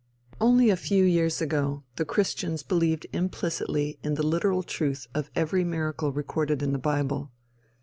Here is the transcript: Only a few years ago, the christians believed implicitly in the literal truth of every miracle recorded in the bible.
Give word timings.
Only 0.39 0.71
a 0.71 0.75
few 0.81 1.03
years 1.03 1.43
ago, 1.43 1.83
the 1.97 2.05
christians 2.05 2.63
believed 2.63 3.05
implicitly 3.13 3.99
in 4.01 4.15
the 4.15 4.25
literal 4.25 4.63
truth 4.63 5.05
of 5.13 5.29
every 5.35 5.63
miracle 5.63 6.11
recorded 6.11 6.63
in 6.63 6.73
the 6.73 6.79
bible. 6.79 7.29